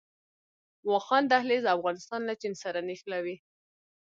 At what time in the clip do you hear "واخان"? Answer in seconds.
0.89-1.23